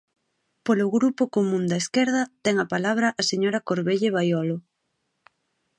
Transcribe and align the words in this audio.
Polo 0.65 0.85
Grupo 0.95 1.23
Común 1.35 1.63
da 1.71 1.77
Esquerda, 1.83 2.21
ten 2.43 2.55
a 2.59 2.65
palabra 2.73 3.07
a 3.21 3.23
señora 3.31 3.63
Corvelle 3.67 4.13
Baiolo. 4.15 4.57